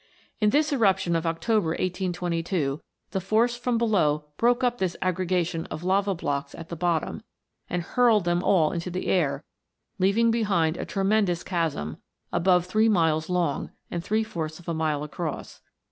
[0.39, 5.83] In this eruption of October, 1822, the force from below broke up this aggregation of
[5.83, 7.21] lava blocks at the bottom,
[7.69, 9.43] and hurled them all into the air,
[9.99, 11.97] leaving behind a tremendous chasm,
[12.31, 12.71] above u2 292 PLUTO'S KINGDOM.
[12.71, 15.61] three miles long, and three fourths of a mile across.